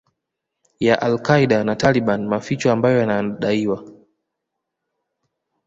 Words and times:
ya 0.79 0.95
Al 1.01 1.21
Qaeda 1.21 1.63
na 1.63 1.75
Taliban 1.77 2.27
Maficho 2.27 2.71
ambayo 2.71 2.97
yanadaiwa 2.97 3.87